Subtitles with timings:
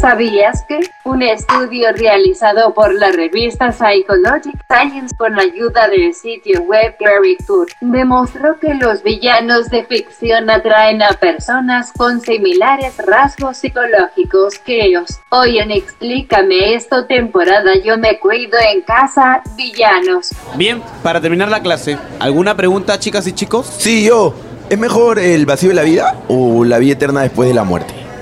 [0.00, 6.62] ¿Sabías que un estudio realizado por la revista Psychologic Science con la ayuda del sitio
[6.62, 13.56] web Gary Tour demostró que los villanos de ficción atraen a personas con similares rasgos
[13.56, 15.18] psicológicos que ellos?
[15.30, 20.30] Hoy en Explícame esto temporada Yo me cuido en casa villanos.
[20.56, 23.66] Bien, para terminar la clase, ¿alguna pregunta chicas y chicos?
[23.78, 24.34] Sí, yo.
[24.68, 28.05] ¿Es mejor el vacío de la vida o la vida eterna después de la muerte?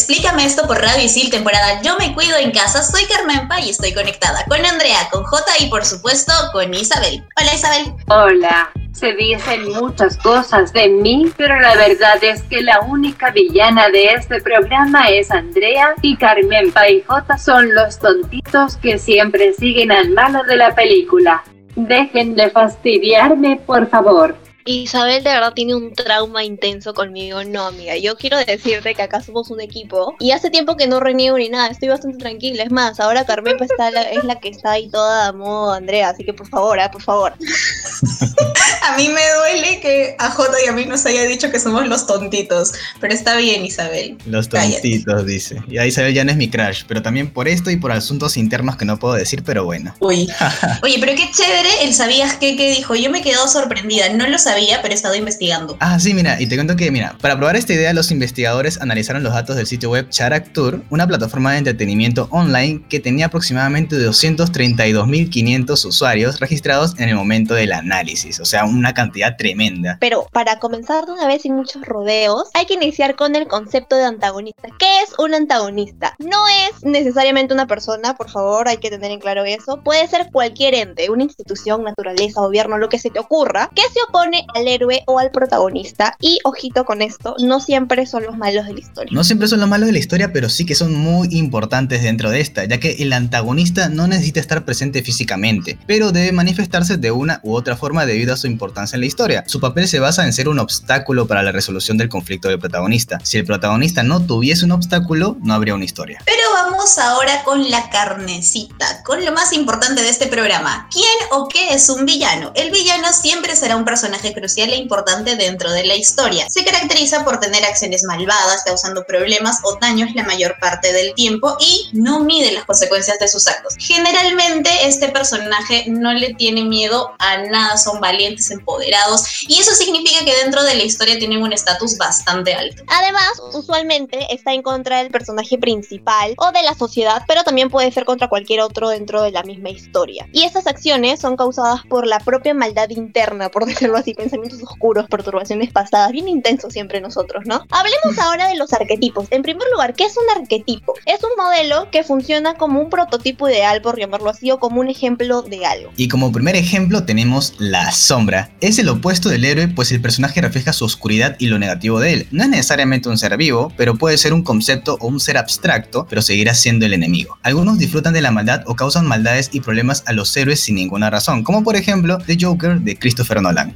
[0.00, 2.82] Explícame esto por Radio Isil, temporada Yo me cuido en casa.
[2.82, 7.22] Soy Carmenpa y estoy conectada con Andrea, con J y por supuesto con Isabel.
[7.38, 7.92] Hola Isabel.
[8.08, 8.70] Hola.
[8.92, 14.06] Se dicen muchas cosas de mí, pero la verdad es que la única villana de
[14.06, 20.44] este programa es Andrea y Carmen Paijota son los tontitos que siempre siguen al malo
[20.44, 21.44] de la película.
[21.76, 24.34] Dejen de fastidiarme, por favor.
[24.72, 27.42] Isabel de verdad tiene un trauma intenso conmigo.
[27.44, 31.00] No, amiga, yo quiero decirte que acá somos un equipo y hace tiempo que no
[31.00, 32.62] reniego ni nada, estoy bastante tranquila.
[32.62, 35.72] Es más, ahora Carmen pues, está la- es la que está ahí toda a modo
[35.72, 37.34] Andrea, así que por favor, ah, por favor.
[38.90, 41.86] A mí me duele que a J y a mí nos haya dicho que somos
[41.86, 44.18] los tontitos, pero está bien Isabel.
[44.26, 44.80] Los Cállate.
[44.80, 45.62] tontitos, dice.
[45.68, 48.36] Y ahí Isabel ya no es mi crush, pero también por esto y por asuntos
[48.36, 49.94] internos que no puedo decir, pero bueno.
[50.00, 50.28] Uy.
[50.82, 52.94] Oye, pero qué chévere el sabías qué que dijo.
[52.96, 54.08] Yo me he quedado sorprendida.
[54.10, 55.76] No lo sabía, pero he estado investigando.
[55.80, 59.22] Ah, sí, mira, y te cuento que, mira, para probar esta idea, los investigadores analizaron
[59.22, 63.96] los datos del sitio web Charak Tour, una plataforma de entretenimiento online que tenía aproximadamente
[63.96, 69.98] 232.500 usuarios registrados en el momento del análisis, o sea, una cantidad tremenda.
[70.00, 73.96] Pero para comenzar de una vez sin muchos rodeos, hay que iniciar con el concepto
[73.96, 74.68] de antagonista.
[74.78, 76.14] ¿Qué es un antagonista?
[76.18, 79.82] No es necesariamente una persona, por favor, hay que tener en claro eso.
[79.82, 84.00] Puede ser cualquier ente, una institución, naturaleza, gobierno, lo que se te ocurra, que se
[84.08, 86.16] opone al héroe o al protagonista.
[86.20, 89.12] Y ojito con esto, no siempre son los malos de la historia.
[89.12, 92.30] No siempre son los malos de la historia, pero sí que son muy importantes dentro
[92.30, 97.10] de esta, ya que el antagonista no necesita estar presente físicamente, pero debe manifestarse de
[97.10, 99.44] una u otra forma debido a su importancia en la historia.
[99.46, 103.18] Su papel se basa en ser un obstáculo para la resolución del conflicto del protagonista.
[103.22, 106.22] Si el protagonista no tuviese un obstáculo, no habría una historia.
[106.24, 110.88] Pero vamos ahora con la carnecita, con lo más importante de este programa.
[110.90, 112.52] ¿Quién o qué es un villano?
[112.54, 116.48] El villano siempre será un personaje crucial e importante dentro de la historia.
[116.48, 121.56] Se caracteriza por tener acciones malvadas, causando problemas o daños la mayor parte del tiempo
[121.60, 123.74] y no mide las consecuencias de sus actos.
[123.78, 130.24] Generalmente este personaje no le tiene miedo a nada, son valientes, empoderados y eso significa
[130.24, 132.82] que dentro de la historia tienen un estatus bastante alto.
[132.88, 137.90] Además, usualmente está en contra del personaje principal o de la sociedad, pero también puede
[137.92, 140.28] ser contra cualquier otro dentro de la misma historia.
[140.32, 145.06] Y estas acciones son causadas por la propia maldad interna, por decirlo así, pensamientos oscuros,
[145.08, 147.64] perturbaciones pasadas, bien intensos siempre nosotros, ¿no?
[147.70, 149.26] Hablemos ahora de los arquetipos.
[149.30, 150.94] En primer lugar, ¿qué es un arquetipo?
[151.06, 154.88] Es un modelo que funciona como un prototipo ideal, por llamarlo así, o como un
[154.88, 155.90] ejemplo de algo.
[155.96, 158.39] Y como primer ejemplo tenemos la sombra.
[158.60, 162.12] Es el opuesto del héroe, pues el personaje refleja su oscuridad y lo negativo de
[162.12, 162.28] él.
[162.30, 166.06] No es necesariamente un ser vivo, pero puede ser un concepto o un ser abstracto,
[166.08, 167.38] pero seguirá siendo el enemigo.
[167.42, 171.10] Algunos disfrutan de la maldad o causan maldades y problemas a los héroes sin ninguna
[171.10, 173.74] razón, como por ejemplo The Joker de Christopher Nolan.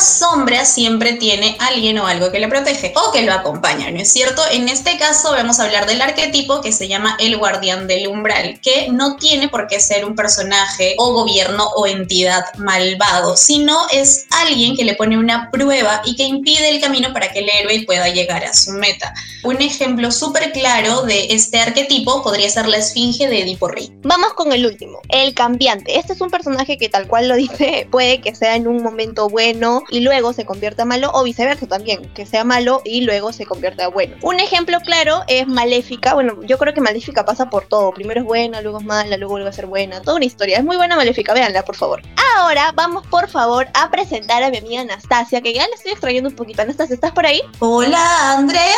[0.00, 4.12] Sombra siempre tiene alguien o algo que le protege o que lo acompaña, ¿no es
[4.12, 4.42] cierto?
[4.50, 8.60] En este caso vamos a hablar del arquetipo que se llama el guardián del umbral,
[8.60, 14.26] que no tiene por qué ser un personaje o gobierno o entidad malvado, sino es
[14.30, 17.84] alguien que le pone una prueba y que impide el camino para que el héroe
[17.86, 19.14] pueda llegar a su meta.
[19.42, 23.90] Un ejemplo súper claro de este arquetipo podría ser la esfinge de Edipo Rey.
[24.02, 25.98] Vamos con el último, el cambiante.
[25.98, 29.28] Este es un personaje que tal cual lo dice, puede que sea en un momento
[29.28, 33.46] bueno y luego se convierta malo o viceversa también, que sea malo y luego se
[33.46, 34.16] convierta bueno.
[34.22, 36.14] Un ejemplo claro es Maléfica.
[36.14, 37.92] Bueno, yo creo que Maléfica pasa por todo.
[37.92, 40.00] Primero es buena, luego es mala, luego vuelve a ser buena.
[40.00, 40.58] Toda una historia.
[40.58, 42.02] Es muy buena Maléfica, véanla por favor.
[42.36, 46.30] Ahora vamos por favor a presentar a mi amiga Anastasia, que ya le estoy extrayendo
[46.30, 46.62] un poquito.
[46.62, 47.42] Anastasia, ¿estás por ahí?
[47.58, 48.74] Hola, Andrea.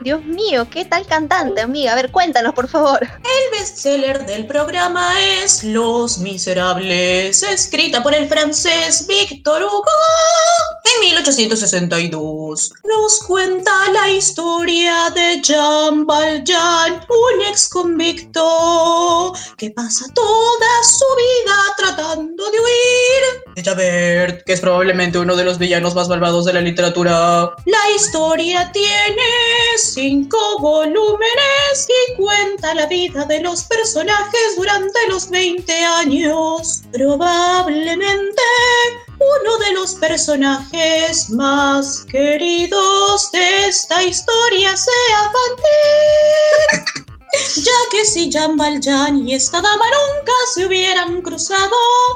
[0.00, 1.92] Dios mío, ¿qué tal cantante, amiga?
[1.92, 3.00] A ver, cuéntanos, por favor.
[3.02, 9.84] El bestseller del programa es Los Miserables, escrita por el francés Victor Hugo
[10.84, 12.72] en 1862.
[12.84, 21.56] Nos cuenta la historia de Jean Valjean, un ex convicto que pasa toda su vida
[21.78, 26.52] tratando de huir de Javert, que es probablemente uno de los villanos más malvados de
[26.52, 27.54] la literatura.
[27.66, 29.22] La historia tiene
[29.78, 36.82] cinco volúmenes y cuenta la vida de los personajes durante los 20 años.
[36.92, 38.42] Probablemente
[39.40, 46.03] uno de los personajes más queridos de esta historia sea Fantine.
[47.90, 51.70] Que si Jean Valjean y esta dama nunca se hubieran cruzado,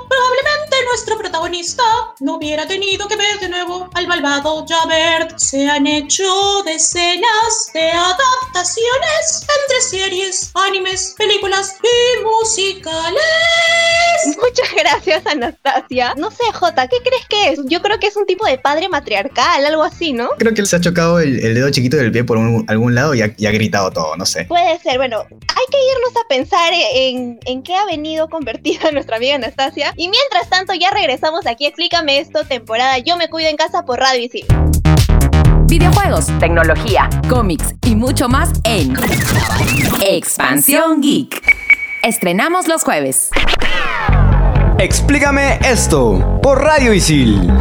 [0.08, 1.84] probablemente nuestro protagonista
[2.18, 5.38] no hubiera tenido que ver de nuevo al malvado Javert.
[5.38, 13.22] Se han hecho decenas de adaptaciones entre series, animes, películas y musicales.
[14.26, 16.14] Muchas gracias, Anastasia.
[16.16, 17.60] No sé, Jota, ¿qué crees que es?
[17.66, 20.30] Yo creo que es un tipo de padre matriarcal, algo así, ¿no?
[20.38, 23.14] Creo que se ha chocado el, el dedo chiquito del pie por un- algún lado
[23.14, 24.44] y ha, y ha gritado todo, no sé.
[24.46, 25.24] Puede ser, bueno,
[25.58, 29.92] hay que irnos a pensar en, en qué ha venido convertida nuestra amiga Anastasia.
[29.96, 33.98] Y mientras tanto, ya regresamos aquí, explícame esto, temporada Yo me cuido en casa por
[33.98, 34.46] Radio Isil.
[35.66, 38.94] Videojuegos, tecnología, cómics y mucho más en
[40.00, 41.42] Expansión Geek.
[42.02, 43.30] Estrenamos los jueves.
[44.78, 47.52] Explícame esto por Radio Isil.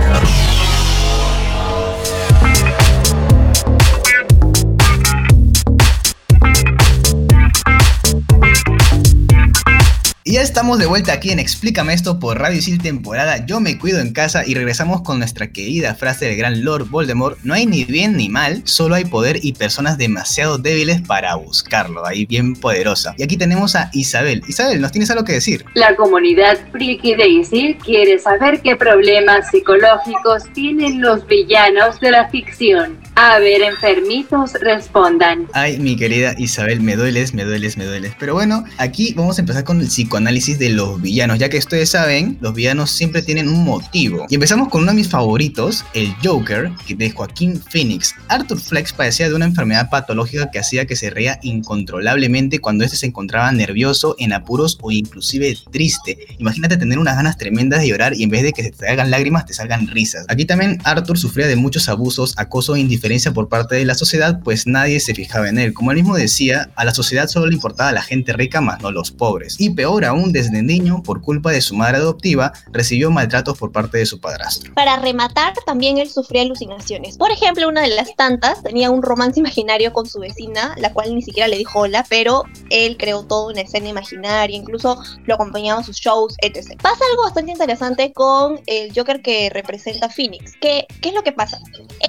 [10.57, 14.11] Estamos de vuelta aquí en Explícame esto por Radio Isil temporada Yo me cuido en
[14.11, 18.17] casa y regresamos con nuestra querida frase del gran Lord Voldemort No hay ni bien
[18.17, 23.13] ni mal, solo hay poder y personas demasiado débiles para buscarlo, ahí bien poderosa.
[23.19, 24.41] Y aquí tenemos a Isabel.
[24.47, 25.63] Isabel, ¿nos tienes algo que decir?
[25.75, 32.29] La comunidad friki de Isil quiere saber qué problemas psicológicos tienen los villanos de la
[32.29, 32.97] ficción.
[33.13, 35.47] A ver, enfermitos, respondan.
[35.53, 38.13] Ay, mi querida Isabel, me dueles, me dueles, me dueles.
[38.19, 41.89] Pero bueno, aquí vamos a empezar con el psicoanálisis de los villanos, ya que ustedes
[41.89, 44.25] saben, los villanos siempre tienen un motivo.
[44.29, 48.15] Y empezamos con uno de mis favoritos, el Joker, que de Joaquín Phoenix.
[48.29, 52.97] Arthur Flex padecía de una enfermedad patológica que hacía que se reía incontrolablemente cuando éste
[52.97, 56.17] se encontraba nervioso, en apuros o inclusive triste.
[56.37, 59.45] Imagínate tener unas ganas tremendas de llorar y en vez de que te salgan lágrimas,
[59.45, 60.25] te salgan risas.
[60.29, 64.39] Aquí también Arthur sufría de muchos abusos, acoso e indiferencia por parte de la sociedad,
[64.43, 65.73] pues nadie se fijaba en él.
[65.73, 68.91] Como él mismo decía, a la sociedad solo le importaba la gente rica, más no
[68.91, 69.55] los pobres.
[69.59, 73.97] Y peor aún, desde niño, por culpa de su madre adoptiva, recibió maltratos por parte
[73.97, 74.73] de su padrastro.
[74.73, 77.17] Para rematar, también él sufría alucinaciones.
[77.17, 81.15] Por ejemplo, una de las tantas tenía un romance imaginario con su vecina, la cual
[81.15, 85.81] ni siquiera le dijo hola, pero él creó toda una escena imaginaria, incluso lo acompañaba
[85.81, 86.79] a sus shows, etc.
[86.81, 90.53] Pasa algo bastante interesante con el Joker que representa Phoenix.
[90.61, 91.59] ¿Qué, qué es lo que pasa?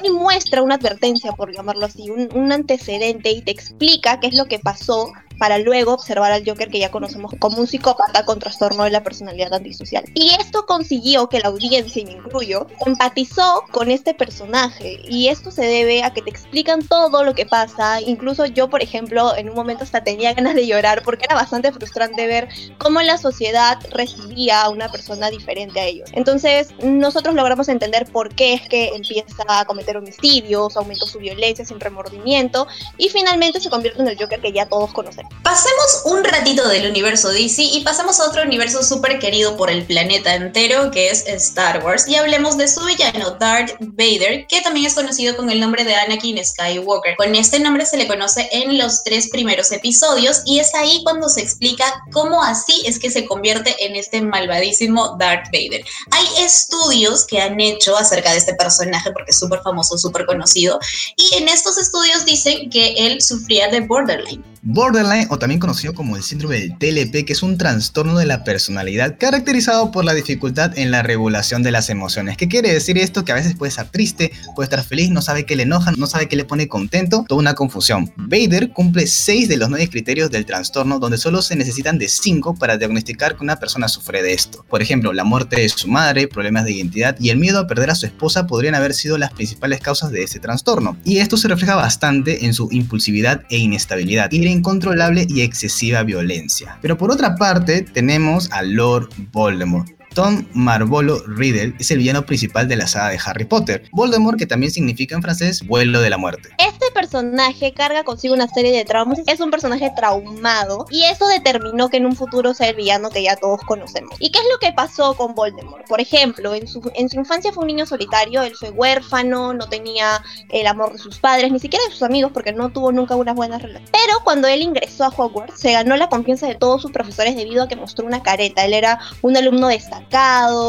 [0.02, 4.46] Él muestra una advertencia, por llamarlo así, un antecedente y te explica qué es lo
[4.46, 8.84] que pasó para luego observar al Joker que ya conocemos como un psicópata con trastorno
[8.84, 10.04] de la personalidad antisocial.
[10.14, 15.00] Y esto consiguió que la audiencia, y me incluyo, empatizó con este personaje.
[15.08, 18.00] Y esto se debe a que te explican todo lo que pasa.
[18.00, 21.72] Incluso yo, por ejemplo, en un momento hasta tenía ganas de llorar porque era bastante
[21.72, 22.48] frustrante ver
[22.78, 26.10] cómo la sociedad recibía a una persona diferente a ellos.
[26.12, 31.64] Entonces, nosotros logramos entender por qué es que empieza a cometer homicidios, aumentó su violencia
[31.64, 35.27] sin remordimiento y finalmente se convierte en el Joker que ya todos conocemos.
[35.42, 39.82] Pasemos un ratito del universo DC y pasamos a otro universo súper querido por el
[39.84, 44.84] planeta entero que es Star Wars y hablemos de su villano Darth Vader que también
[44.84, 47.16] es conocido con el nombre de Anakin Skywalker.
[47.16, 51.30] Con este nombre se le conoce en los tres primeros episodios y es ahí cuando
[51.30, 55.82] se explica cómo así es que se convierte en este malvadísimo Darth Vader.
[56.10, 60.78] Hay estudios que han hecho acerca de este personaje porque es súper famoso, súper conocido
[61.16, 64.44] y en estos estudios dicen que él sufría de borderline.
[64.62, 68.44] Borderline, o también conocido como el síndrome del TLP, que es un trastorno de la
[68.44, 72.36] personalidad caracterizado por la dificultad en la regulación de las emociones.
[72.36, 73.24] ¿Qué quiere decir esto?
[73.24, 76.06] Que a veces puede estar triste, puede estar feliz, no sabe qué le enoja, no
[76.06, 78.12] sabe qué le pone contento, toda una confusión.
[78.16, 82.56] Vader cumple 6 de los 9 criterios del trastorno, donde solo se necesitan de 5
[82.56, 84.64] para diagnosticar que una persona sufre de esto.
[84.68, 87.90] Por ejemplo, la muerte de su madre, problemas de identidad y el miedo a perder
[87.90, 90.96] a su esposa podrían haber sido las principales causas de este trastorno.
[91.04, 96.78] Y esto se refleja bastante en su impulsividad e inestabilidad, ira incontrolable y excesiva violencia.
[96.82, 102.68] Pero por otra parte, tenemos a Lord Voldemort Tom Marvolo Riddle es el villano principal
[102.68, 103.84] de la saga de Harry Potter.
[103.92, 106.50] Voldemort, que también significa en francés vuelo de la muerte.
[106.58, 109.20] Este personaje carga consigo una serie de traumas.
[109.26, 113.22] Es un personaje traumado y eso determinó que en un futuro sea el villano que
[113.22, 114.16] ya todos conocemos.
[114.18, 115.86] ¿Y qué es lo que pasó con Voldemort?
[115.86, 120.66] Por ejemplo, en su, infancia fue un niño solitario, él fue huérfano, no tenía el
[120.66, 123.62] amor de sus padres, ni siquiera de sus amigos, porque no tuvo nunca unas buenas
[123.62, 123.90] relaciones.
[123.92, 127.64] Pero cuando él ingresó a Hogwarts, se ganó la confianza de todos sus profesores debido
[127.64, 128.64] a que mostró una careta.
[128.64, 129.97] Él era un alumno destacado,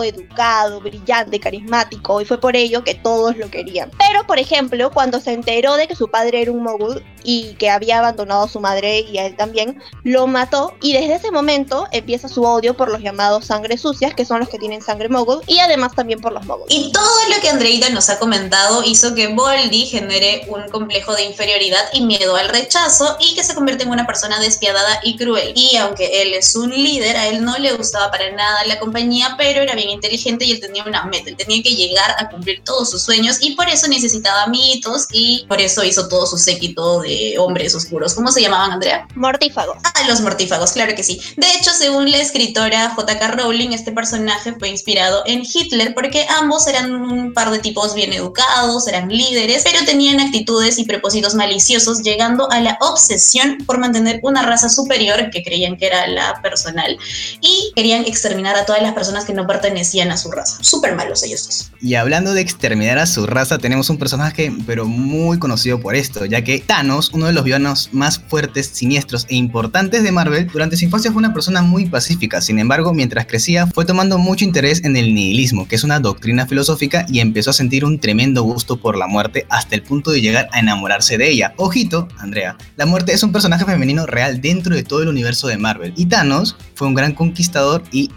[0.04, 3.92] educado, brillante, carismático, y fue por ello que todos lo querían.
[3.98, 7.70] Pero, por ejemplo, cuando se enteró de que su padre era un mogul y que
[7.70, 11.88] había abandonado a su madre y a él también, lo mató y desde ese momento
[11.92, 15.42] empieza su odio por los llamados sangre sucias, que son los que tienen sangre mogul,
[15.48, 16.74] y además también por los moguls.
[16.74, 21.24] Y todo lo que Andreita nos ha comentado hizo que Voldy genere un complejo de
[21.24, 25.54] inferioridad y miedo al rechazo y que se convierte en una persona despiadada y cruel.
[25.56, 29.19] Y aunque él es un líder, a él no le gustaba para nada la compañía,
[29.38, 32.62] pero era bien inteligente y él tenía una meta, él tenía que llegar a cumplir
[32.64, 37.02] todos sus sueños y por eso necesitaba mitos y por eso hizo todo su séquito
[37.02, 38.14] de hombres oscuros.
[38.14, 39.08] ¿Cómo se llamaban, Andrea?
[39.16, 39.78] Mortífagos.
[39.84, 41.20] Ah, los mortífagos, claro que sí.
[41.38, 43.28] De hecho, según la escritora J.K.
[43.32, 48.14] Rowling, este personaje fue inspirado en Hitler porque ambos eran un par de tipos bien
[48.14, 54.20] educados, eran líderes, pero tenían actitudes y propósitos maliciosos, llegando a la obsesión por mantener
[54.24, 56.98] una raza superior que creían que era la personal
[57.42, 60.58] y querían exterminar a todas las personas que no pertenecían a su raza.
[60.62, 61.72] Súper malos ellos dos.
[61.82, 66.26] Y hablando de exterminar a su raza, tenemos un personaje pero muy conocido por esto,
[66.26, 70.78] ya que Thanos, uno de los villanos más fuertes, siniestros e importantes de Marvel, durante
[70.78, 74.84] su infancia fue una persona muy pacífica, sin embargo, mientras crecía fue tomando mucho interés
[74.84, 78.80] en el nihilismo, que es una doctrina filosófica, y empezó a sentir un tremendo gusto
[78.80, 81.54] por la muerte hasta el punto de llegar a enamorarse de ella.
[81.58, 85.58] Ojito, Andrea, la muerte es un personaje femenino real dentro de todo el universo de
[85.58, 88.12] Marvel, y Thanos fue un gran conquistador y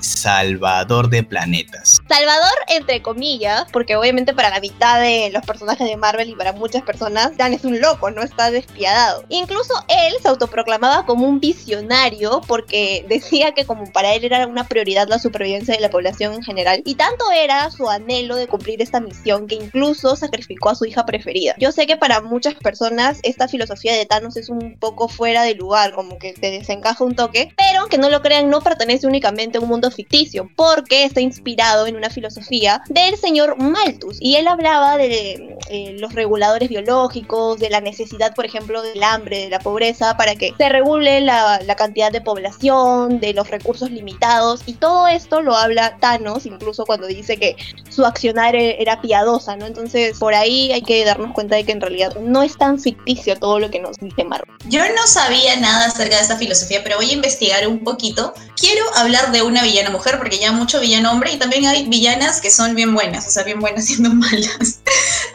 [0.82, 2.00] salvador de planetas.
[2.08, 6.52] Salvador, entre comillas, porque obviamente para la mitad de los personajes de Marvel y para
[6.52, 9.24] muchas personas, Dan es un loco, no está despiadado.
[9.28, 14.66] Incluso él se autoproclamaba como un visionario porque decía que como para él era una
[14.66, 16.82] prioridad la supervivencia de la población en general.
[16.84, 21.06] Y tanto era su anhelo de cumplir esta misión que incluso sacrificó a su hija
[21.06, 21.54] preferida.
[21.58, 25.54] Yo sé que para muchas personas esta filosofía de Thanos es un poco fuera de
[25.54, 29.58] lugar, como que te desencaja un toque, pero aunque no lo crean, no pertenece únicamente
[29.58, 30.50] a un mundo ficticio,
[30.88, 34.18] está inspirado en una filosofía del señor Malthus.
[34.20, 39.38] Y él hablaba de eh, los reguladores biológicos, de la necesidad, por ejemplo, del hambre,
[39.40, 43.90] de la pobreza, para que se regule la, la cantidad de población, de los recursos
[43.90, 47.56] limitados, y todo esto lo habla Thanos, incluso cuando dice que
[47.88, 49.66] su accionar e- era piadosa, ¿no?
[49.66, 53.36] Entonces, por ahí hay que darnos cuenta de que en realidad no es tan ficticio
[53.36, 54.54] todo lo que nos dice Marvel.
[54.68, 58.34] Yo no sabía nada acerca de esta filosofía, pero voy a investigar un poquito.
[58.56, 62.40] Quiero hablar de una villana mujer, porque ya mucho villano hombre, y también hay villanas
[62.40, 64.78] que son bien buenas, o sea, bien buenas siendo malas.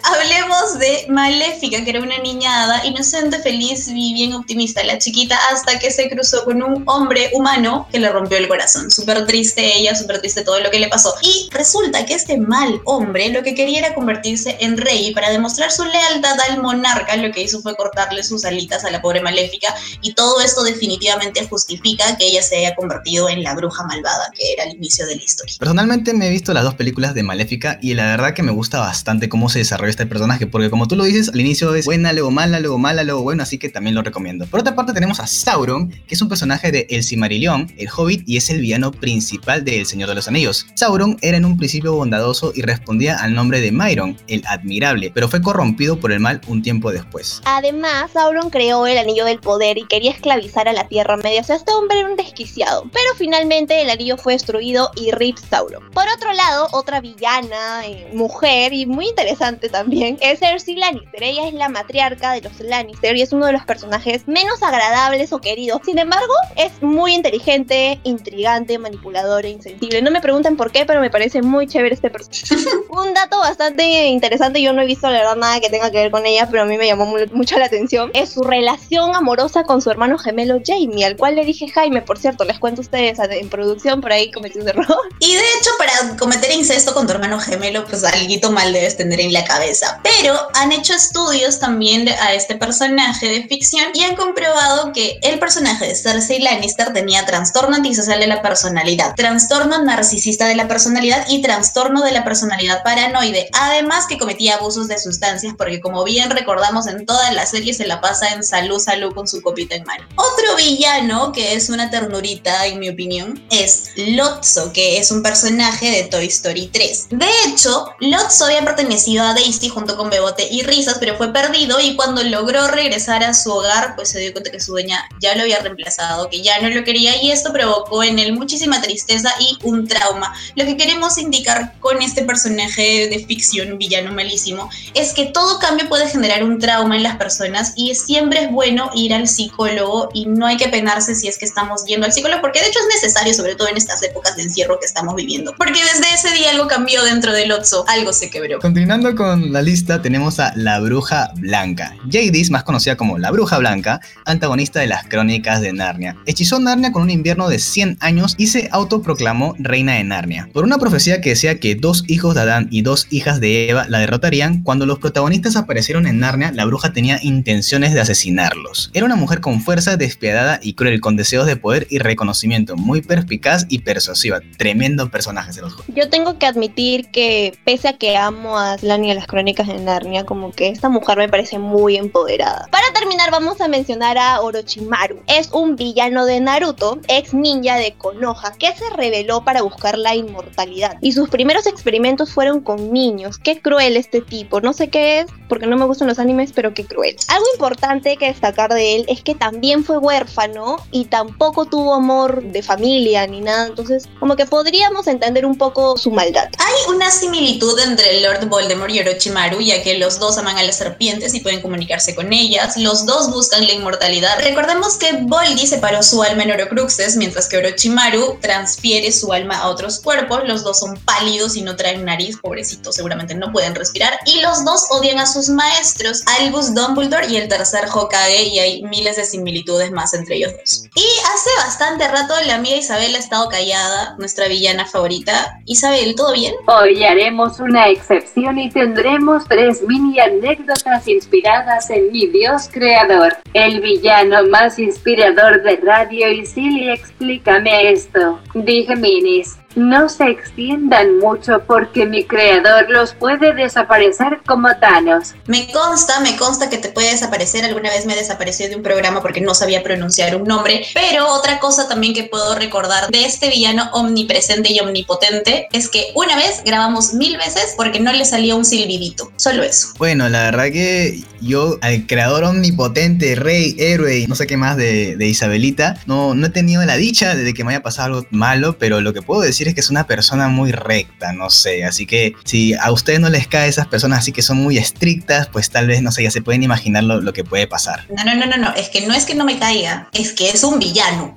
[0.04, 5.38] Hablemos de Maléfica, que era una niña hada, inocente, feliz y bien optimista, la chiquita,
[5.52, 8.90] hasta que se cruzó con un hombre humano que le rompió el corazón.
[8.90, 11.14] Súper triste ella, súper triste todo lo que le pasó.
[11.22, 15.30] Y resulta que este mal hombre lo que quería era convertirse en rey y para
[15.30, 19.20] demostrar su lealtad al monarca, lo que hizo fue cortarle sus alitas a la pobre
[19.20, 24.32] Maléfica y todo esto definitivamente justifica que ella se haya convertido en la bruja malvada,
[24.34, 25.56] que era el inicio de la historia.
[25.60, 28.80] Personalmente me he visto las dos películas de Maléfica y la verdad que me gusta
[28.80, 32.14] bastante cómo se desarrolla este personaje, porque como tú lo dices, al inicio es buena,
[32.14, 34.46] luego mala, luego mala, luego bueno, así que también lo recomiendo.
[34.48, 38.24] Por otra parte tenemos a Sauron, que es un personaje de El Silmarillion, el Hobbit,
[38.28, 40.68] y es el villano principal de El Señor de los Anillos.
[40.76, 45.28] Sauron era en un principio bondadoso y respondía al nombre de Myron, el Admirable, pero
[45.28, 47.42] fue corrompido por el mal un tiempo después.
[47.46, 51.42] Además, Sauron creó el Anillo del Poder y quería esclavizar a la Tierra Media.
[51.42, 52.84] O sea, este hombre era un desquiciado.
[52.92, 55.90] Pero finalmente el anillo fue destruido y RIP Sauron.
[55.92, 61.24] Por otro lado, otra villana, eh, mujer y muy interesante también, es Cersei Lannister.
[61.24, 65.32] Ella es la matriarca de los Lannister y es uno de los personajes menos agradables
[65.34, 65.82] o queridos.
[65.86, 70.02] Sin embargo, es muy inteligente, intrigante, manipulador e insensible.
[70.02, 72.56] No me pregunten por qué, pero me parece muy chévere este personaje.
[72.90, 76.12] un dato bastante interesante, yo no he visto la verdad nada que tenga que ver
[76.12, 79.64] con ella, pero a mí me llamó mu- mucho la atención, es su relación amorosa
[79.64, 82.84] con su hermano gemelo Jamie, al cual le dije Jaime, por cierto, les cuento a
[82.84, 84.87] ustedes en producción, por ahí cometí un error.
[85.20, 89.20] Y de hecho, para cometer incesto con tu hermano gemelo, pues algo mal debes tener
[89.20, 90.00] en la cabeza.
[90.04, 95.40] Pero han hecho estudios también a este personaje de ficción y han comprobado que el
[95.40, 101.26] personaje de Cersei Lannister tenía trastorno antisocial de la personalidad, trastorno narcisista de la personalidad
[101.30, 103.50] y trastorno de la personalidad paranoide.
[103.54, 107.88] Además que cometía abusos de sustancias porque como bien recordamos en toda la serie se
[107.88, 110.06] la pasa en salud, salud con su copita en mano.
[110.16, 115.90] Otro villano que es una ternurita en mi opinión es Lotso, que es un personaje
[115.90, 117.08] de Toy Story 3.
[117.10, 121.80] De hecho, Lotso había pertenecido a Daisy junto con Bebote y Risas, pero fue perdido
[121.80, 125.34] y cuando logró regresar a su hogar, pues se dio cuenta que su dueña ya
[125.34, 129.34] lo había reemplazado, que ya no lo quería y esto provocó en él muchísima tristeza
[129.40, 130.32] y un trauma.
[130.56, 135.90] Lo que queremos indicar con este personaje de ficción, villano malísimo, es que todo cambio
[135.90, 140.28] puede generar un trauma en las personas y siempre es bueno ir al psicólogo y
[140.28, 143.02] no hay que penarse si es que estamos yendo al psicólogo, porque de hecho es
[143.02, 145.54] necesario, sobre todo en estas épocas de encierro que estamos viviendo.
[145.58, 148.60] Porque desde ese día algo cambió dentro del Otso, algo se quebró.
[148.60, 151.96] Continuando con la lista, tenemos a la Bruja Blanca.
[152.12, 156.18] Jadis, más conocida como la Bruja Blanca, antagonista de las crónicas de Narnia.
[156.26, 160.50] Hechizó Narnia con un invierno de 100 años y se autoproclamó reina de Narnia.
[160.54, 163.86] Por una profecía que decía que dos hijos de Adán y dos hijas de Eva
[163.88, 168.92] la derrotarían, cuando los protagonistas aparecieron en Narnia, la bruja tenía intenciones de asesinarlos.
[168.94, 173.02] Era una mujer con fuerza, despiadada y cruel, con deseos de poder y reconocimiento, muy
[173.02, 174.42] perspicaz y persuasiva.
[174.58, 175.86] Tremendo personaje, se los juro.
[175.96, 179.68] Yo tengo que admitir que, pese a que amo a Aslan y a las crónicas
[179.68, 182.68] de Narnia, como que esta mujer me parece muy empoderada.
[182.72, 185.22] Para terminar, vamos a mencionar a Orochimaru.
[185.28, 190.16] Es un villano de Naruto, ex ninja de Konoha, que se reveló para buscar la
[190.16, 190.98] inmortalidad.
[191.02, 193.38] Y sus primeros experimentos fueron con niños.
[193.38, 194.60] Qué cruel este tipo.
[194.60, 197.16] No sé qué es, porque no me gustan los animes, pero qué cruel.
[197.28, 202.42] Algo importante que destacar de él es que también fue huérfano y tampoco tuvo amor
[202.42, 203.68] de familia ni nada.
[203.68, 206.50] Entonces, como que podríamos entender un poco su maldad.
[206.58, 210.78] Hay una similitud entre Lord Voldemort y Orochimaru, ya que los dos aman a las
[210.78, 212.78] serpientes y pueden comunicarse con ellas.
[212.78, 214.40] Los dos buscan la inmortalidad.
[214.42, 219.70] Recordemos que Voldy separó su alma en Horocruxes, mientras que Orochimaru transfiere su alma a
[219.70, 220.42] otros cuerpos.
[220.46, 224.20] Los dos son pálidos y no traen nariz, pobrecitos, seguramente no pueden respirar.
[224.26, 228.84] Y los dos odian a sus maestros, Albus Dumbledore y el tercer Hokage, y hay
[228.84, 230.84] miles de similitudes más entre ellos dos.
[230.96, 235.60] Y hace bastante rato la amiga Isabel ha estado callada, nuestra villana favorita.
[235.66, 236.54] Isabel, ¿todo bien?
[236.68, 243.82] Hoy haremos una excepción y tendremos tres mini anécdotas inspiradas en mi Dios creador, el
[243.82, 248.40] villano más inspirador de Radio Isil explícame esto.
[248.54, 249.58] Dije minis.
[249.78, 255.36] No se extiendan mucho porque mi creador los puede desaparecer como Thanos.
[255.46, 257.64] Me consta, me consta que te puede desaparecer.
[257.64, 260.82] Alguna vez me desapareció de un programa porque no sabía pronunciar un nombre.
[260.96, 266.08] Pero otra cosa también que puedo recordar de este villano omnipresente y omnipotente es que
[266.16, 269.32] una vez grabamos mil veces porque no le salía un silbidito.
[269.36, 269.90] Solo eso.
[270.00, 274.76] Bueno, la verdad que yo, al creador omnipotente, rey, héroe y no sé qué más
[274.76, 278.28] de, de Isabelita, no, no he tenido la dicha de que me haya pasado algo
[278.32, 281.86] malo, pero lo que puedo decir es que es una persona muy recta, no sé.
[281.86, 285.48] Así que si a ustedes no les cae esas personas así que son muy estrictas,
[285.48, 288.06] pues tal vez, no sé, ya se pueden imaginar lo, lo que puede pasar.
[288.10, 288.74] No, no, no, no, no.
[288.76, 291.36] Es que no es que no me caiga, es que es un villano.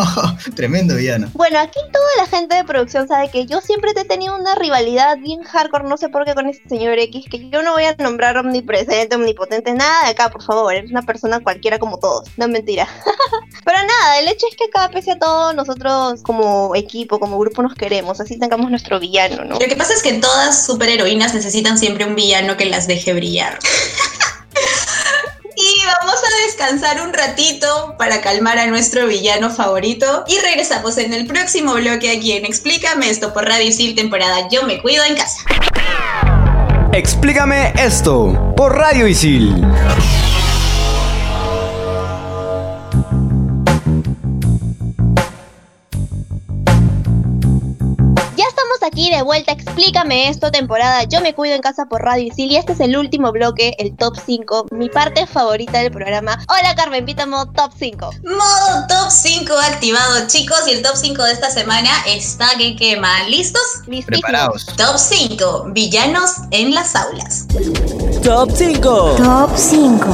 [0.54, 1.28] Tremendo villano.
[1.34, 4.54] Bueno, aquí toda la gente de producción sabe que yo siempre te he tenido una
[4.54, 7.84] rivalidad bien hardcore, no sé por qué con este señor X, que yo no voy
[7.84, 10.74] a nombrar omnipresente, omnipotente, nada de acá, por favor.
[10.74, 12.88] Es una persona cualquiera como todos, no es mentira.
[13.64, 17.62] Pero nada, el hecho es que acá, pese a todo, nosotros como equipo, como grupo,
[17.62, 19.58] nos queremos, así tengamos nuestro villano, ¿no?
[19.58, 23.58] Lo que pasa es que todas superheroínas necesitan siempre un villano que las deje brillar.
[25.62, 30.24] Y vamos a descansar un ratito para calmar a nuestro villano favorito.
[30.26, 34.62] Y regresamos en el próximo bloque aquí en Explícame esto por Radio Isil, temporada Yo
[34.62, 35.42] me cuido en casa.
[36.92, 39.66] Explícame esto por Radio Isil.
[49.10, 52.56] Aquí de vuelta, explícame esto, temporada Yo me cuido en casa por Radio Isil y
[52.56, 56.38] este es el último bloque, el top 5, mi parte favorita del programa.
[56.48, 58.10] Hola Carmen Pítamo, top 5.
[58.24, 63.24] Modo top 5 activado, chicos, y el top 5 de esta semana está que quema.
[63.28, 63.62] ¿Listos?
[63.86, 64.06] Listísimo.
[64.06, 64.66] Preparados.
[64.76, 67.46] Top 5, villanos en las aulas.
[68.22, 69.14] Top 5.
[69.16, 70.06] Top 5.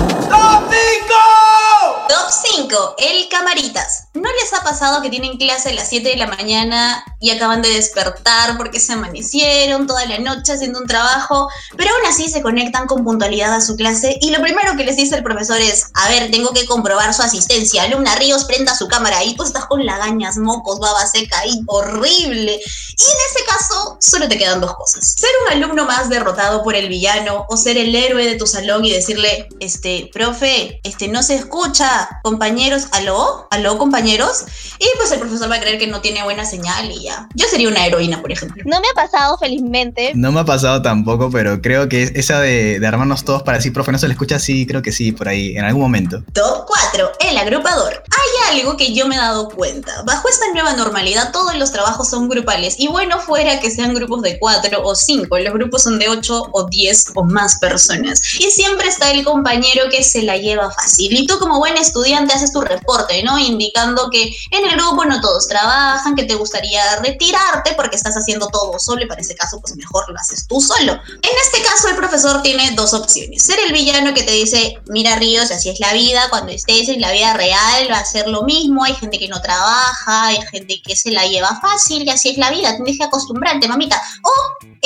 [2.09, 4.09] Top 5, el camaritas.
[4.15, 7.63] ¿No les ha pasado que tienen clase a las 7 de la mañana y acaban
[7.63, 12.43] de despertar porque se amanecieron toda la noche haciendo un trabajo, pero aún así se
[12.43, 15.91] conectan con puntualidad a su clase y lo primero que les dice el profesor es,
[15.95, 17.85] a ver, tengo que comprobar su asistencia.
[17.85, 22.53] Alumna Ríos, prenda su cámara y tú estás con lagañas, mocos, baba seca y horrible.
[22.99, 25.15] Y en este caso, solo te quedan dos cosas.
[25.17, 28.85] Ser un alumno más derrotado por el villano o ser el héroe de tu salón
[28.85, 34.45] y decirle, este, profe, este, no se escucha, compañeros, aló, aló, compañeros.
[34.79, 37.16] Y pues el profesor va a creer que no tiene buena señal y ya.
[37.35, 38.63] Yo sería una heroína, por ejemplo.
[38.67, 40.13] No me ha pasado, felizmente.
[40.15, 43.73] No me ha pasado tampoco, pero creo que esa de, de armarnos todos para decir,
[43.73, 46.23] profe, no se le escucha, sí, creo que sí, por ahí, en algún momento.
[46.33, 47.13] Top 4.
[47.21, 48.03] El agrupador.
[48.11, 50.03] Hay algo que yo me he dado cuenta.
[50.03, 52.77] Bajo esta nueva normalidad, todos los trabajos son grupales.
[52.79, 55.39] Y bueno, fuera que sean grupos de 4 o 5.
[55.39, 58.21] Los grupos son de 8 o 10 o más personas.
[58.39, 61.13] Y siempre está el compañero que se la lleva fácil.
[61.13, 63.39] Y tú como buen estudiante haces tu reporte, ¿no?
[63.39, 68.49] Indicando que en el grupo no todos trabajan, que te gustaría retirarte porque estás haciendo
[68.49, 70.93] todo solo y para ese caso pues mejor lo haces tú solo.
[70.93, 73.43] En este caso el profesor tiene dos opciones.
[73.43, 77.01] Ser el villano que te dice, mira Ríos, así es la vida, cuando estés en
[77.01, 80.81] la vida real va a ser lo mismo, hay gente que no trabaja, hay gente
[80.85, 84.01] que se la lleva fácil y así es la vida, tienes que acostumbrarte, mamita.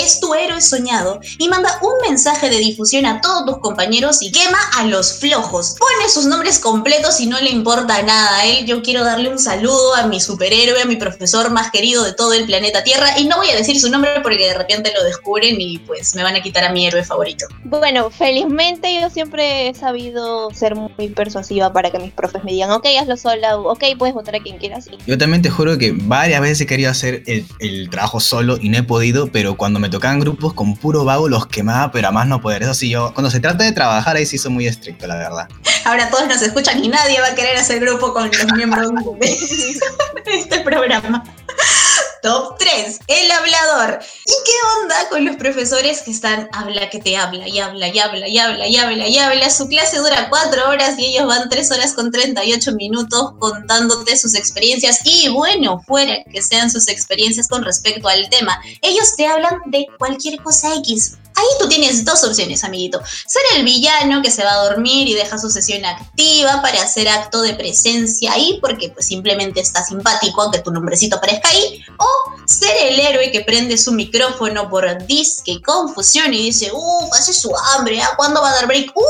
[0.00, 4.32] Es tu héroe soñado y manda un mensaje de difusión a todos tus compañeros y
[4.32, 5.76] quema a los flojos.
[5.78, 8.66] Pone sus nombres completos y no le importa nada a él.
[8.66, 12.32] Yo quiero darle un saludo a mi superhéroe, a mi profesor más querido de todo
[12.32, 15.60] el planeta Tierra y no voy a decir su nombre porque de repente lo descubren
[15.60, 17.46] y pues me van a quitar a mi héroe favorito.
[17.64, 22.70] Bueno, felizmente yo siempre he sabido ser muy persuasiva para que mis profes me digan,
[22.70, 24.86] ok, hazlo sola, ok, puedes votar a quien quieras.
[25.06, 28.68] Yo también te juro que varias veces he querido hacer el, el trabajo solo y
[28.68, 32.10] no he podido, pero cuando me tocaban grupos con puro vago los quemaba, pero a
[32.10, 32.62] más no poder.
[32.62, 35.48] Eso sí, yo, cuando se trata de trabajar, ahí sí soy muy estricto, la verdad.
[35.84, 39.38] Ahora todos nos escuchan y nadie va a querer hacer grupo con los miembros de
[40.26, 41.24] este programa.
[42.22, 43.98] Top 3, el hablador.
[44.26, 47.98] ¿Y qué onda con los profesores que están habla que te habla y habla y
[47.98, 49.48] habla y habla y habla y habla?
[49.48, 54.34] Su clase dura 4 horas y ellos van 3 horas con 38 minutos contándote sus
[54.34, 58.60] experiencias y bueno, fuera que sean sus experiencias con respecto al tema.
[58.82, 61.16] Ellos te hablan de cualquier cosa X.
[61.40, 63.00] Ahí tú tienes dos opciones, amiguito.
[63.26, 67.08] Ser el villano que se va a dormir y deja su sesión activa para hacer
[67.08, 71.82] acto de presencia ahí porque pues simplemente está simpático aunque tu nombrecito aparezca ahí.
[71.96, 77.32] O ser el héroe que prende su micrófono por disque confusión y dice, uff, hace
[77.32, 78.10] su hambre, ¿ah?
[78.18, 78.92] ¿cuándo va a dar break?
[78.94, 79.04] Uy,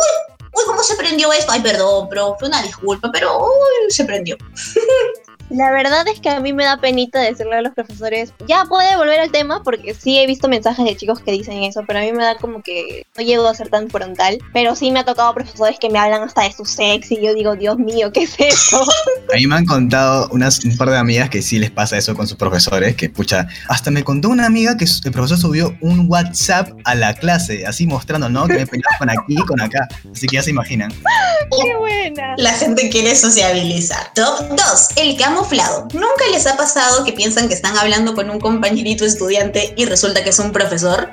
[0.53, 1.51] uy, ¿cómo se prendió esto?
[1.51, 4.37] Ay, perdón, profe, una disculpa, pero uy, se prendió.
[5.51, 8.97] La verdad es que a mí me da penita decirle a los profesores, ya puede
[8.97, 12.03] volver al tema, porque sí he visto mensajes de chicos que dicen eso, pero a
[12.03, 14.39] mí me da como que no llego a ser tan frontal.
[14.53, 17.35] Pero sí me ha tocado profesores que me hablan hasta de su sex y yo
[17.35, 18.81] digo, Dios mío, ¿qué es eso?
[19.33, 22.15] A mí me han contado unas, un par de amigas que sí les pasa eso
[22.15, 26.07] con sus profesores, que pucha, hasta me contó una amiga que el profesor subió un
[26.09, 28.47] WhatsApp a la clase, así mostrando, ¿no?
[28.47, 29.89] Que me peleaba con aquí y con acá.
[30.13, 30.93] Así que ya se imaginan.
[31.63, 32.35] ¡Qué buena!
[32.37, 34.13] La gente quiere sociabilizar.
[34.15, 34.89] Top 2.
[34.97, 35.89] El camuflado.
[35.93, 40.23] ¿Nunca les ha pasado que piensan que están hablando con un compañerito estudiante y resulta
[40.23, 41.11] que es un profesor?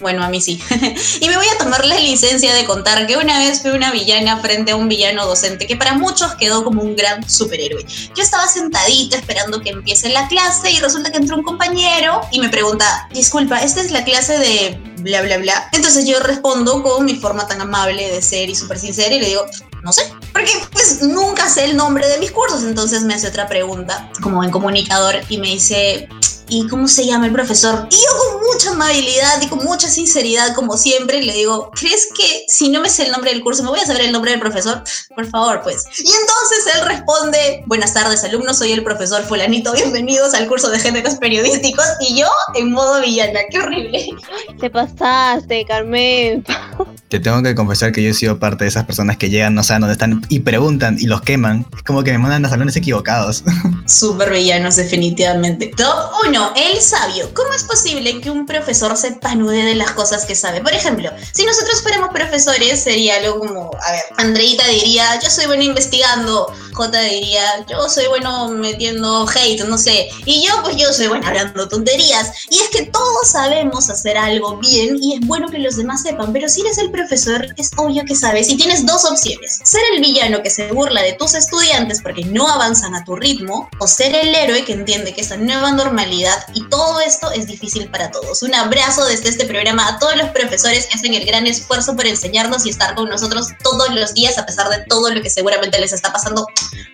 [0.00, 0.60] Bueno, a mí sí.
[1.20, 4.40] y me voy a tomar la licencia de contar que una vez fui una villana
[4.40, 7.84] frente a un villano docente que para muchos quedó como un gran superhéroe.
[8.14, 12.40] Yo estaba sentadita esperando que empiece la clase y resulta que entró un compañero y
[12.40, 15.68] me pregunta, disculpa, esta es la clase de bla, bla, bla.
[15.72, 19.28] Entonces yo respondo con mi forma tan amable de ser y súper sincera y le
[19.28, 19.46] digo,
[19.82, 20.12] no sé.
[20.32, 22.62] Porque pues nunca sé el nombre de mis cursos.
[22.62, 26.08] Entonces me hace otra pregunta como en comunicador y me dice,
[26.48, 27.86] ¿y cómo se llama el profesor?
[27.90, 32.44] Y yo con mucha amabilidad y con mucha sinceridad, como siempre, le digo, ¿crees que
[32.48, 34.40] si no me sé el nombre del curso, me voy a saber el nombre del
[34.40, 34.82] profesor?
[35.14, 35.84] Por favor, pues.
[35.98, 40.78] Y entonces él responde, buenas tardes, alumnos, soy el profesor fulanito, bienvenidos al curso de
[40.78, 41.86] géneros periodísticos.
[42.00, 44.08] Y yo en modo villana, qué horrible.
[44.60, 46.44] Te pasaste, Carmen.
[47.12, 49.62] Te tengo que confesar que yo he sido parte de esas personas que llegan, no
[49.62, 51.66] saben dónde están y preguntan y los queman.
[51.76, 53.44] Es como que me mandan a salones equivocados.
[53.86, 55.74] Súper villanos, definitivamente.
[55.76, 55.94] Top
[56.26, 56.52] 1.
[56.56, 57.28] El sabio.
[57.34, 60.62] ¿Cómo es posible que un profesor se panude de las cosas que sabe?
[60.62, 65.44] Por ejemplo, si nosotros fuéramos profesores, sería algo como, a ver, Andreita diría, yo soy
[65.44, 66.50] bueno investigando.
[66.72, 70.08] J diría, yo soy bueno metiendo hate, no sé.
[70.24, 72.30] Y yo, pues yo soy bueno hablando tonterías.
[72.48, 76.32] Y es que todos sabemos hacer algo bien y es bueno que los demás sepan,
[76.32, 78.48] pero si eres el profesor, es obvio que sabes.
[78.48, 79.60] Y tienes dos opciones.
[79.64, 83.68] Ser el villano que se burla de tus estudiantes porque no avanzan a tu ritmo,
[83.78, 87.88] o ser el héroe que entiende que esta nueva normalidad y todo esto es difícil
[87.90, 88.42] para todos.
[88.42, 92.06] Un abrazo desde este programa a todos los profesores que hacen el gran esfuerzo por
[92.06, 95.80] enseñarnos y estar con nosotros todos los días a pesar de todo lo que seguramente
[95.80, 96.46] les está pasando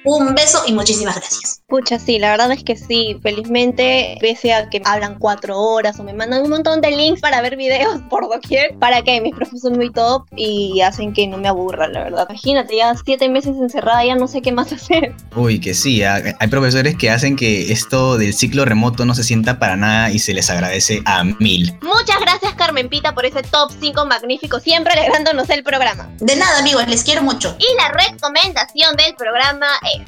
[0.05, 1.63] Un beso y muchísimas gracias.
[1.69, 3.19] Pucha, sí, la verdad es que sí.
[3.23, 7.43] Felizmente, pese a que hablan cuatro horas o me mandan un montón de links para
[7.43, 11.39] ver videos por doquier, para que mis profes son muy top y hacen que no
[11.39, 12.27] me aburra, la verdad.
[12.31, 15.13] Imagínate, ya siete meses encerrada, ya no sé qué más hacer.
[15.35, 19.59] Uy, que sí, hay profesores que hacen que esto del ciclo remoto no se sienta
[19.59, 21.77] para nada y se les agradece a mil.
[21.83, 26.09] Muchas gracias, Carmen Pita, por ese top 5 magnífico, siempre alegrándonos el programa.
[26.21, 27.57] De nada, amigos, les quiero mucho.
[27.59, 30.03] Y la recomendación del programa es...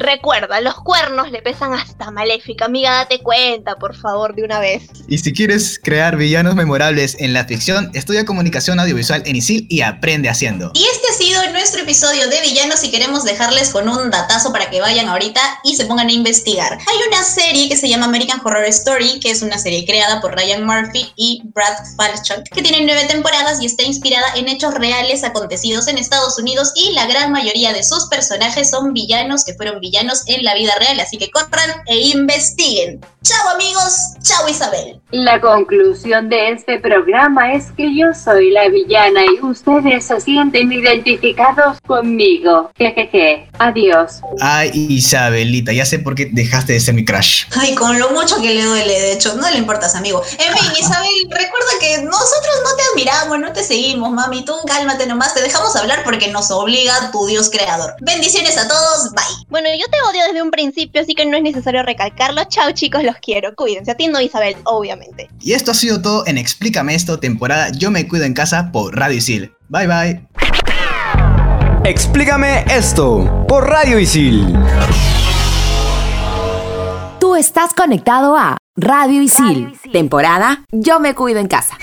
[0.00, 2.64] Recuerda, los cuernos le pesan hasta maléfica.
[2.64, 4.84] Amiga, date cuenta, por favor, de una vez.
[5.08, 9.82] Y si quieres crear villanos memorables en la ficción, estudia comunicación audiovisual en ISIL y
[9.82, 10.72] aprende haciendo.
[10.72, 14.70] Y este ha sido nuestro episodio de villanos y queremos dejarles con un datazo para
[14.70, 16.72] que vayan ahorita y se pongan a investigar.
[16.72, 20.34] Hay una serie que se llama American Horror Story, que es una serie creada por
[20.34, 25.24] Ryan Murphy y Brad Falchuk, que tiene nueve temporadas y está inspirada en hechos reales
[25.24, 29.78] acontecidos en Estados Unidos y la gran mayoría de sus personajes son villanos que fueron
[29.78, 29.89] villanos
[30.26, 33.00] en la vida real, así que corran e investiguen.
[33.22, 34.98] Chao amigos, chao Isabel.
[35.10, 40.72] La conclusión de este programa es que yo soy la villana y ustedes se sienten
[40.72, 42.70] identificados conmigo.
[42.76, 43.48] Jejeje.
[43.58, 44.20] Adiós.
[44.40, 47.44] Ay, Isabelita, ya sé por qué dejaste de ser mi crush.
[47.56, 50.22] Ay, con lo mucho que le duele, de hecho, no le importas, amigo.
[50.38, 54.44] En fin, Isabel, recuerda que nosotros no te admiramos, no te seguimos, mami.
[54.46, 57.96] Tú cálmate nomás, te dejamos hablar porque nos obliga tu Dios creador.
[58.00, 59.46] Bendiciones a todos, bye.
[59.48, 62.42] Bueno, yo te odio desde un principio, así que no es necesario recalcarlo.
[62.44, 63.54] Chao, chicos, los quiero.
[63.54, 63.90] Cuídense.
[63.90, 65.30] A ti no, Isabel, obviamente.
[65.40, 68.96] Y esto ha sido todo en Explícame esto, temporada Yo me cuido en casa por
[68.96, 69.54] Radio Isil.
[69.68, 70.28] Bye bye.
[71.84, 74.54] Explícame esto por Radio Isil.
[77.18, 81.78] Tú estás conectado a Radio Isil, temporada Yo me cuido en casa.